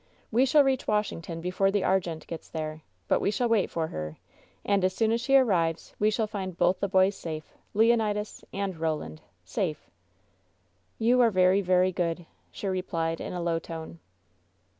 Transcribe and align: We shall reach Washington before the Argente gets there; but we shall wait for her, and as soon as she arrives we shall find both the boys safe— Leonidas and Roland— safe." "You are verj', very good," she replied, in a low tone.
We 0.31 0.47
shall 0.47 0.63
reach 0.63 0.87
Washington 0.87 1.41
before 1.41 1.69
the 1.69 1.83
Argente 1.83 2.25
gets 2.25 2.49
there; 2.49 2.81
but 3.07 3.21
we 3.21 3.29
shall 3.29 3.47
wait 3.47 3.69
for 3.69 3.89
her, 3.89 4.17
and 4.65 4.83
as 4.83 4.95
soon 4.95 5.11
as 5.11 5.21
she 5.21 5.35
arrives 5.35 5.93
we 5.99 6.09
shall 6.09 6.25
find 6.25 6.57
both 6.57 6.79
the 6.79 6.87
boys 6.87 7.13
safe— 7.15 7.53
Leonidas 7.75 8.43
and 8.51 8.79
Roland— 8.79 9.21
safe." 9.55 9.91
"You 10.97 11.21
are 11.21 11.29
verj', 11.31 11.61
very 11.63 11.91
good," 11.91 12.25
she 12.51 12.67
replied, 12.67 13.21
in 13.21 13.33
a 13.33 13.39
low 13.43 13.59
tone. 13.59 13.99